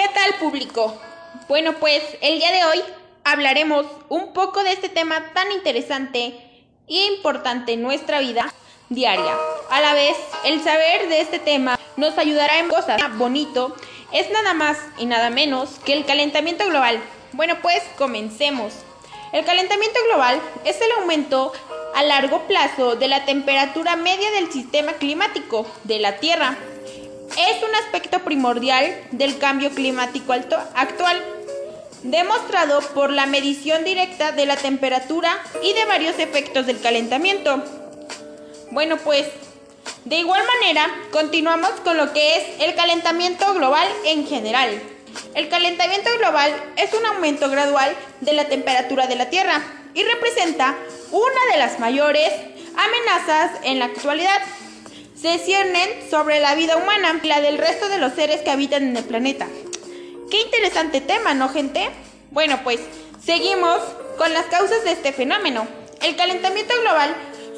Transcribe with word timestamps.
¿Qué 0.00 0.08
tal 0.14 0.34
público? 0.36 0.98
Bueno, 1.46 1.74
pues 1.74 2.02
el 2.22 2.38
día 2.38 2.50
de 2.52 2.64
hoy 2.64 2.82
hablaremos 3.22 3.84
un 4.08 4.32
poco 4.32 4.64
de 4.64 4.72
este 4.72 4.88
tema 4.88 5.30
tan 5.34 5.52
interesante 5.52 6.38
e 6.88 7.06
importante 7.12 7.74
en 7.74 7.82
nuestra 7.82 8.18
vida 8.18 8.50
diaria. 8.88 9.36
A 9.68 9.82
la 9.82 9.92
vez, 9.92 10.16
el 10.46 10.64
saber 10.64 11.06
de 11.10 11.20
este 11.20 11.38
tema 11.38 11.78
nos 11.98 12.16
ayudará 12.16 12.60
en 12.60 12.68
cosas 12.68 12.98
bonito. 13.18 13.76
Es 14.10 14.30
nada 14.30 14.54
más 14.54 14.78
y 14.96 15.04
nada 15.04 15.28
menos 15.28 15.68
que 15.84 15.92
el 15.92 16.06
calentamiento 16.06 16.66
global. 16.66 16.98
Bueno, 17.32 17.58
pues 17.60 17.82
comencemos. 17.98 18.72
El 19.34 19.44
calentamiento 19.44 20.00
global 20.08 20.40
es 20.64 20.80
el 20.80 20.92
aumento 20.92 21.52
a 21.94 22.02
largo 22.04 22.46
plazo 22.46 22.96
de 22.96 23.08
la 23.08 23.26
temperatura 23.26 23.96
media 23.96 24.30
del 24.30 24.50
sistema 24.50 24.94
climático 24.94 25.66
de 25.84 25.98
la 25.98 26.16
Tierra 26.16 26.56
es 27.38 27.62
un 27.62 27.74
aspecto 27.74 28.20
primordial 28.20 28.94
del 29.12 29.38
cambio 29.38 29.70
climático 29.70 30.32
actual, 30.32 31.22
demostrado 32.02 32.80
por 32.94 33.12
la 33.12 33.26
medición 33.26 33.84
directa 33.84 34.32
de 34.32 34.46
la 34.46 34.56
temperatura 34.56 35.36
y 35.62 35.72
de 35.72 35.84
varios 35.84 36.18
efectos 36.18 36.66
del 36.66 36.80
calentamiento. 36.80 37.62
Bueno, 38.70 38.96
pues, 38.98 39.26
de 40.04 40.16
igual 40.16 40.42
manera, 40.60 40.88
continuamos 41.12 41.70
con 41.84 41.96
lo 41.96 42.12
que 42.12 42.36
es 42.36 42.44
el 42.60 42.74
calentamiento 42.74 43.52
global 43.54 43.88
en 44.04 44.26
general. 44.26 44.80
El 45.34 45.48
calentamiento 45.48 46.10
global 46.18 46.54
es 46.76 46.92
un 46.94 47.04
aumento 47.04 47.50
gradual 47.50 47.94
de 48.20 48.32
la 48.32 48.46
temperatura 48.46 49.06
de 49.06 49.16
la 49.16 49.28
Tierra 49.28 49.62
y 49.94 50.02
representa 50.04 50.76
una 51.10 51.52
de 51.52 51.58
las 51.58 51.80
mayores 51.80 52.30
amenazas 52.76 53.50
en 53.64 53.78
la 53.78 53.86
actualidad 53.86 54.40
se 55.20 55.38
ciernen 55.38 55.88
sobre 56.08 56.40
la 56.40 56.54
vida 56.54 56.76
humana 56.76 57.20
y 57.22 57.26
la 57.26 57.40
del 57.40 57.58
resto 57.58 57.88
de 57.88 57.98
los 57.98 58.14
seres 58.14 58.40
que 58.40 58.50
habitan 58.50 58.84
en 58.84 58.96
el 58.96 59.04
planeta. 59.04 59.46
Qué 60.30 60.40
interesante 60.40 61.00
tema, 61.00 61.34
¿no, 61.34 61.48
gente? 61.48 61.90
Bueno, 62.30 62.60
pues 62.64 62.80
seguimos 63.22 63.80
con 64.16 64.32
las 64.32 64.46
causas 64.46 64.82
de 64.84 64.92
este 64.92 65.12
fenómeno. 65.12 65.66
El 66.00 66.16
calentamiento 66.16 66.72
global 66.80 67.14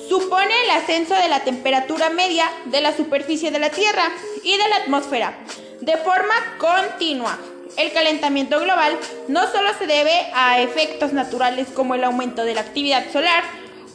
supone 0.09 0.53
el 0.65 0.71
ascenso 0.71 1.15
de 1.15 1.29
la 1.29 1.41
temperatura 1.45 2.11
media 2.11 2.51
de 2.67 2.81
la 2.81 2.97
superficie 2.97 3.53
de 3.53 3.61
la 3.61 3.71
Tierra 3.71 4.11
y 4.43 4.57
de 4.57 4.69
la 4.69 4.77
atmósfera 4.77 5.39
de 5.81 5.97
forma 5.99 6.35
continua. 6.59 7.39
El 7.77 7.93
calentamiento 7.93 8.61
global 8.61 8.99
no 9.29 9.51
solo 9.51 9.71
se 9.79 9.87
debe 9.87 10.13
a 10.35 10.61
efectos 10.61 11.13
naturales 11.13 11.69
como 11.75 11.95
el 11.95 12.05
aumento 12.05 12.45
de 12.45 12.55
la 12.55 12.61
actividad 12.61 13.11
solar, 13.13 13.45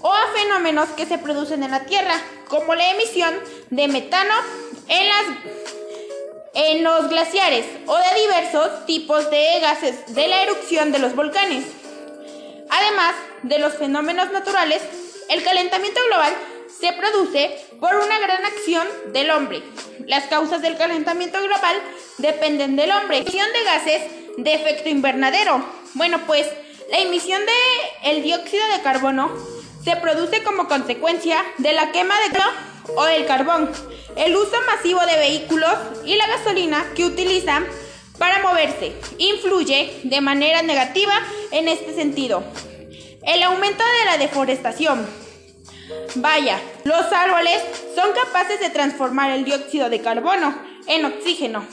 o 0.02 0.14
a 0.14 0.28
fenómenos 0.36 0.90
que 0.90 1.06
se 1.06 1.18
producen 1.18 1.64
en 1.64 1.72
la 1.72 1.86
Tierra, 1.86 2.14
como 2.48 2.76
la 2.76 2.92
emisión 2.92 3.34
de 3.70 3.88
metano 3.88 4.34
en, 4.88 5.08
las, 5.08 5.26
en 6.54 6.84
los 6.84 7.10
glaciares 7.10 7.66
o 7.86 7.98
de 7.98 8.22
diversos 8.22 8.86
tipos 8.86 9.30
de 9.30 9.60
gases 9.62 10.14
de 10.14 10.28
la 10.28 10.44
erupción 10.44 10.92
de 10.92 11.00
los 11.00 11.16
volcanes. 11.16 11.66
Además 12.70 13.16
de 13.44 13.60
los 13.60 13.73
fenómenos 13.76 14.32
naturales, 14.32 14.82
el 15.30 15.44
calentamiento 15.44 16.00
global 16.08 16.34
se 16.80 16.94
produce 16.94 17.58
por 17.80 17.95
una 17.95 18.20
gran 18.20 18.45
acción 18.45 18.88
del 19.14 19.32
hombre. 19.32 19.64
Las 20.06 20.26
causas 20.26 20.62
del 20.62 20.78
calentamiento 20.78 21.42
global 21.42 21.76
dependen 22.18 22.76
del 22.76 22.92
hombre. 22.92 23.18
Emisión 23.18 23.48
de 23.54 23.64
gases 23.64 24.02
de 24.38 24.54
efecto 24.54 24.90
invernadero. 24.90 25.64
Bueno, 25.95 26.20
pues 26.28 26.48
la 26.92 27.00
emisión 27.00 27.42
de 27.45 28.12
el 28.12 28.23
dióxido 28.23 28.66
de 28.68 28.82
carbono 28.82 29.32
se 29.84 29.95
produce 29.95 30.44
como 30.44 30.68
consecuencia 30.68 31.44
de 31.58 31.73
la 31.73 31.92
quema 31.92 32.16
de 32.22 32.38
o 32.96 33.06
del 33.06 33.26
carbón, 33.26 33.72
el 34.16 34.36
uso 34.36 34.56
masivo 34.66 35.00
de 35.06 35.18
vehículos 35.18 35.74
y 36.06 36.16
la 36.16 36.28
gasolina 36.28 36.86
que 36.96 37.06
utilizan 37.06 37.66
para 38.18 38.42
moverse 38.42 38.94
influye 39.18 40.02
de 40.04 40.22
manera 40.22 40.62
negativa 40.62 41.14
en 41.52 41.68
este 41.68 41.94
sentido. 41.94 42.44
El 43.24 43.44
aumento 43.44 43.84
de 43.84 44.06
la 44.06 44.18
deforestación. 44.18 45.06
Vaya, 46.16 46.60
los 46.84 47.11
árboles 47.11 47.61
son 47.95 48.11
capaces 48.14 48.60
de 48.60 48.70
transformar 48.70 49.32
el 49.32 49.45
dióxido 49.45 49.90
de 49.90 50.02
carbono 50.02 50.58
en 50.88 51.06
oxígeno. 51.06 51.66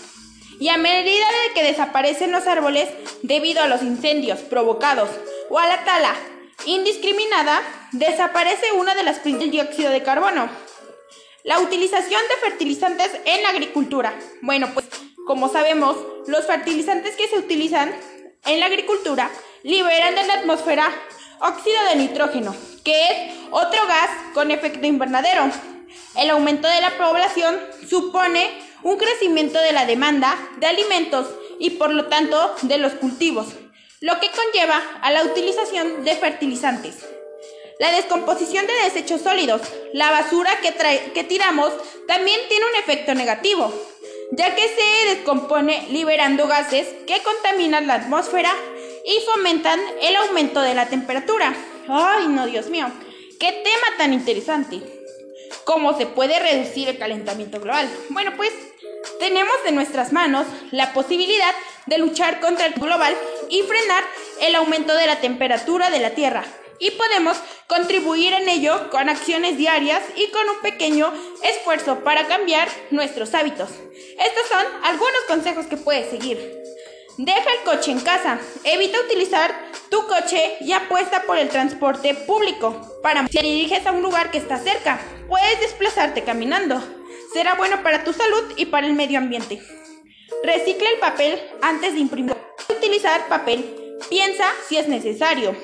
Y 0.61 0.69
a 0.69 0.77
medida 0.77 1.27
de 1.47 1.55
que 1.55 1.67
desaparecen 1.67 2.31
los 2.31 2.47
árboles 2.47 2.88
debido 3.22 3.62
a 3.62 3.67
los 3.67 3.83
incendios 3.83 4.41
provocados 4.41 5.09
o 5.50 5.59
a 5.59 5.67
la 5.67 5.84
tala 5.84 6.15
indiscriminada, 6.67 7.61
desaparece 7.93 8.72
una 8.72 8.94
de 8.94 9.03
las 9.03 9.22
del 9.25 9.50
dióxido 9.50 9.91
de 9.91 10.03
carbono. 10.03 10.49
La 11.44 11.60
utilización 11.60 12.22
de 12.22 12.49
fertilizantes 12.49 13.10
en 13.27 13.43
la 13.43 13.50
agricultura. 13.50 14.19
Bueno, 14.41 14.71
pues 14.72 14.87
como 15.27 15.50
sabemos, 15.50 15.94
los 16.27 16.47
fertilizantes 16.47 17.16
que 17.16 17.28
se 17.28 17.38
utilizan 17.38 17.94
en 18.47 18.60
la 18.60 18.66
agricultura 18.66 19.31
liberan 19.62 20.15
de 20.15 20.27
la 20.27 20.34
atmósfera 20.34 20.91
óxido 21.41 21.84
de 21.91 21.97
nitrógeno, 21.97 22.56
que 22.82 23.05
es 23.05 23.34
otro 23.50 23.87
gas 23.87 24.09
con 24.32 24.50
efecto 24.53 24.87
invernadero. 24.87 25.50
El 26.16 26.31
aumento 26.31 26.66
de 26.66 26.81
la 26.81 26.97
población 26.97 27.61
supone 27.87 28.50
un 28.82 28.97
crecimiento 28.97 29.61
de 29.61 29.72
la 29.72 29.84
demanda 29.84 30.38
de 30.56 30.66
alimentos 30.66 31.26
y 31.59 31.71
por 31.71 31.93
lo 31.93 32.06
tanto 32.06 32.55
de 32.62 32.78
los 32.78 32.94
cultivos, 32.94 33.49
lo 34.00 34.19
que 34.19 34.31
conlleva 34.31 34.82
a 35.03 35.11
la 35.11 35.22
utilización 35.25 36.05
de 36.05 36.16
fertilizantes. 36.16 37.05
La 37.79 37.91
descomposición 37.91 38.67
de 38.67 38.85
desechos 38.85 39.23
sólidos, 39.23 39.62
la 39.93 40.11
basura 40.11 40.51
que, 40.61 40.73
que 41.12 41.25
tiramos, 41.25 41.73
también 42.07 42.41
tiene 42.49 42.67
un 42.67 42.77
efecto 42.77 43.15
negativo, 43.15 43.73
ya 44.33 44.55
que 44.55 44.69
se 44.69 45.15
descompone 45.15 45.89
liberando 45.91 46.47
gases 46.47 46.87
que 47.07 47.21
contaminan 47.23 47.87
la 47.87 47.95
atmósfera 47.95 48.53
y 49.05 49.21
fomentan 49.27 49.81
el 50.01 50.17
aumento 50.17 50.61
de 50.61 50.75
la 50.75 50.87
temperatura. 50.87 51.55
Ay, 51.89 52.29
no, 52.29 52.47
Dios 52.47 52.67
mío, 52.69 52.87
qué 53.41 53.53
tema 53.53 53.99
tan 53.99 54.12
interesante. 54.12 54.81
¿Cómo 55.65 55.97
se 55.97 56.06
puede 56.06 56.39
reducir 56.39 56.89
el 56.89 56.99
calentamiento 56.99 57.61
global? 57.61 57.89
Bueno, 58.11 58.33
pues 58.37 58.53
tenemos 59.19 59.55
en 59.67 59.75
nuestras 59.75 60.12
manos 60.12 60.47
la 60.71 60.93
posibilidad 60.93 61.53
de 61.87 61.99
luchar 61.99 62.41
contra 62.41 62.67
el 62.67 62.75
global 62.75 63.17
y 63.49 63.62
frenar 63.62 64.05
el 64.41 64.55
aumento 64.55 64.95
de 64.95 65.06
la 65.06 65.21
temperatura 65.21 65.91
de 65.91 66.01
la 66.01 66.11
Tierra. 66.11 66.45
Y 66.79 66.91
podemos 66.93 67.37
contribuir 67.67 68.33
en 68.33 68.49
ello 68.49 68.91
con 68.91 69.09
acciones 69.09 69.57
diarias 69.57 70.03
y 70.17 70.31
con 70.31 70.49
un 70.49 70.61
pequeño 70.61 71.12
esfuerzo 71.43 72.01
para 72.05 72.27
cambiar 72.27 72.69
nuestros 72.91 73.35
hábitos. 73.35 73.71
Estos 74.19 74.49
son 74.49 74.65
algunos 74.83 75.21
consejos 75.29 75.67
que 75.67 75.77
puedes 75.77 76.11
seguir. 76.11 76.65
Deja 77.17 77.53
el 77.53 77.65
coche 77.65 77.93
en 77.93 78.01
casa. 78.01 78.39
Evita 78.65 79.01
utilizar 79.01 79.55
tu 79.89 80.07
coche 80.07 80.57
y 80.61 80.73
apuesta 80.73 81.23
por 81.23 81.39
el 81.39 81.49
transporte 81.49 82.15
público. 82.15 83.01
Para 83.03 83.27
si 83.29 83.39
te 83.39 83.43
diriges 83.43 83.87
a 83.87 83.93
un 83.93 84.03
lugar 84.03 84.31
que 84.33 84.39
está 84.39 84.59
cerca, 84.59 85.01
puedes 85.29 85.61
desplazarte 85.61 86.25
caminando. 86.25 86.83
Será 87.33 87.55
bueno 87.55 87.83
para 87.83 88.03
tu 88.03 88.12
salud 88.12 88.53
y 88.56 88.67
para 88.67 88.87
el 88.87 88.95
medio 88.95 89.19
ambiente. 89.19 89.62
Recicla 90.43 90.91
el 90.91 90.99
papel 90.99 91.41
antes 91.62 91.95
de 91.95 92.01
imprimir. 92.01 92.37
Utilizar 92.69 93.29
papel. 93.29 93.99
Piensa 94.09 94.45
si 94.69 94.77
es 94.77 94.89
necesario. 94.89 95.56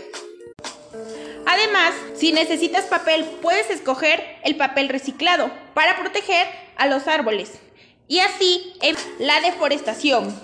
Además, 1.46 1.94
si 2.16 2.32
necesitas 2.32 2.84
papel, 2.84 3.24
puedes 3.42 3.70
escoger 3.70 4.38
el 4.44 4.56
papel 4.56 4.88
reciclado 4.88 5.50
para 5.74 5.96
proteger 5.98 6.46
a 6.76 6.86
los 6.86 7.06
árboles 7.06 7.52
y 8.08 8.20
así 8.20 8.74
la 9.18 9.40
deforestación. 9.40 10.34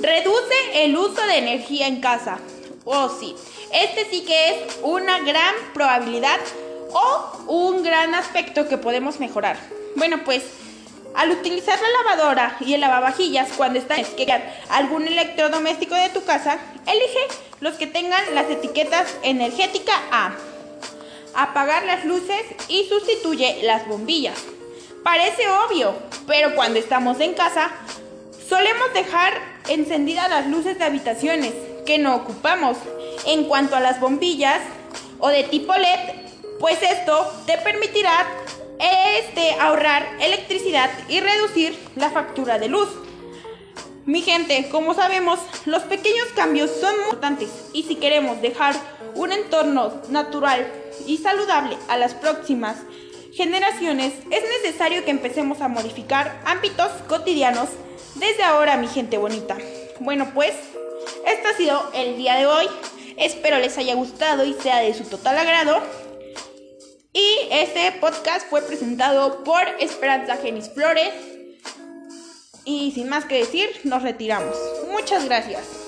Reduce 0.00 0.84
el 0.84 0.96
uso 0.96 1.26
de 1.26 1.38
energía 1.38 1.86
en 1.86 2.00
casa. 2.00 2.38
Oh, 2.84 3.08
sí, 3.08 3.34
este 3.72 4.04
sí 4.10 4.24
que 4.24 4.50
es 4.50 4.78
una 4.82 5.18
gran 5.20 5.54
probabilidad 5.72 6.38
o 6.90 7.44
un 7.48 7.82
gran 7.82 8.14
aspecto 8.14 8.68
que 8.68 8.78
podemos 8.78 9.18
mejorar. 9.20 9.56
Bueno, 9.96 10.22
pues 10.24 10.44
al 11.14 11.30
utilizar 11.30 11.78
la 11.80 12.14
lavadora 12.14 12.56
y 12.60 12.74
el 12.74 12.82
lavavajillas 12.82 13.48
cuando 13.56 13.78
estás 13.78 13.98
en 13.98 14.42
algún 14.68 15.06
electrodoméstico 15.06 15.94
de 15.94 16.10
tu 16.10 16.22
casa, 16.24 16.58
elige 16.86 17.18
los 17.60 17.74
que 17.74 17.86
tengan 17.86 18.22
las 18.34 18.50
etiquetas 18.50 19.16
energética 19.22 19.92
A. 20.10 20.34
Apagar 21.34 21.84
las 21.84 22.04
luces 22.04 22.42
y 22.68 22.86
sustituye 22.88 23.60
las 23.62 23.86
bombillas. 23.86 24.38
Parece 25.02 25.48
obvio, 25.48 25.94
pero 26.26 26.54
cuando 26.54 26.78
estamos 26.78 27.20
en 27.20 27.34
casa, 27.34 27.70
solemos 28.48 28.92
dejar 28.94 29.34
encendidas 29.68 30.28
las 30.28 30.46
luces 30.46 30.78
de 30.78 30.84
habitaciones 30.84 31.52
que 31.84 31.98
no 31.98 32.16
ocupamos. 32.16 32.76
En 33.26 33.44
cuanto 33.44 33.76
a 33.76 33.80
las 33.80 34.00
bombillas 34.00 34.60
o 35.18 35.28
de 35.28 35.44
tipo 35.44 35.74
LED, 35.74 36.14
pues 36.58 36.82
esto 36.82 37.32
te 37.46 37.58
permitirá 37.58 38.26
este, 39.18 39.52
ahorrar 39.60 40.06
electricidad 40.20 40.90
y 41.08 41.20
reducir 41.20 41.78
la 41.96 42.10
factura 42.10 42.58
de 42.58 42.68
luz. 42.68 42.88
Mi 44.06 44.22
gente, 44.22 44.68
como 44.70 44.94
sabemos, 44.94 45.40
los 45.64 45.82
pequeños 45.82 46.28
cambios 46.36 46.70
son 46.70 46.94
muy 46.94 47.06
importantes 47.06 47.50
y 47.72 47.82
si 47.82 47.96
queremos 47.96 48.40
dejar 48.40 48.76
un 49.16 49.32
entorno 49.32 50.00
natural 50.10 50.64
y 51.08 51.18
saludable 51.18 51.76
a 51.88 51.96
las 51.96 52.14
próximas 52.14 52.76
generaciones, 53.32 54.12
es 54.30 54.44
necesario 54.62 55.04
que 55.04 55.10
empecemos 55.10 55.60
a 55.60 55.66
modificar 55.66 56.40
ámbitos 56.46 56.88
cotidianos 57.08 57.68
desde 58.14 58.44
ahora, 58.44 58.76
mi 58.76 58.86
gente 58.86 59.18
bonita. 59.18 59.58
Bueno, 59.98 60.30
pues, 60.32 60.54
esto 61.26 61.48
ha 61.48 61.56
sido 61.56 61.90
el 61.92 62.16
día 62.16 62.36
de 62.36 62.46
hoy. 62.46 62.66
Espero 63.16 63.58
les 63.58 63.76
haya 63.76 63.96
gustado 63.96 64.44
y 64.44 64.54
sea 64.54 64.78
de 64.78 64.94
su 64.94 65.02
total 65.02 65.36
agrado. 65.36 65.82
Y 67.12 67.48
este 67.50 67.90
podcast 68.00 68.48
fue 68.48 68.62
presentado 68.62 69.42
por 69.42 69.62
Esperanza 69.80 70.36
Genis 70.36 70.70
Flores. 70.72 71.35
Y 72.66 72.90
sin 72.90 73.08
más 73.08 73.24
que 73.24 73.38
decir, 73.38 73.68
nos 73.84 74.02
retiramos. 74.02 74.56
Muchas 74.90 75.24
gracias. 75.24 75.85